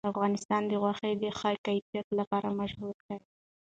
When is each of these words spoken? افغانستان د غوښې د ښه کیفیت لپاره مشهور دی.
افغانستان 0.11 0.61
د 0.67 0.71
غوښې 0.81 1.11
د 1.21 1.23
ښه 1.39 1.51
کیفیت 1.65 2.07
لپاره 2.19 2.47
مشهور 2.59 2.95
دی. 3.07 3.19